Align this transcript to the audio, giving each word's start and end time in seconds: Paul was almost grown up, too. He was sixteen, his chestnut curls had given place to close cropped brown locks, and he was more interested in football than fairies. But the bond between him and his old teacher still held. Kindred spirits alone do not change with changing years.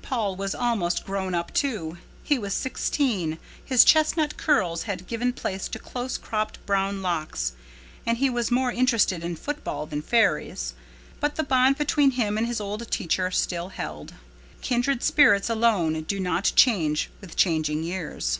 Paul 0.00 0.36
was 0.36 0.54
almost 0.54 1.04
grown 1.04 1.34
up, 1.34 1.52
too. 1.52 1.98
He 2.22 2.38
was 2.38 2.54
sixteen, 2.54 3.38
his 3.64 3.84
chestnut 3.84 4.36
curls 4.36 4.84
had 4.84 5.08
given 5.08 5.32
place 5.32 5.66
to 5.66 5.80
close 5.80 6.16
cropped 6.16 6.64
brown 6.66 7.02
locks, 7.02 7.54
and 8.06 8.18
he 8.18 8.30
was 8.30 8.52
more 8.52 8.70
interested 8.70 9.24
in 9.24 9.34
football 9.34 9.86
than 9.86 10.00
fairies. 10.00 10.74
But 11.18 11.34
the 11.34 11.42
bond 11.42 11.78
between 11.78 12.12
him 12.12 12.38
and 12.38 12.46
his 12.46 12.60
old 12.60 12.88
teacher 12.92 13.32
still 13.32 13.70
held. 13.70 14.14
Kindred 14.60 15.02
spirits 15.02 15.50
alone 15.50 16.00
do 16.02 16.20
not 16.20 16.52
change 16.54 17.10
with 17.20 17.34
changing 17.34 17.82
years. 17.82 18.38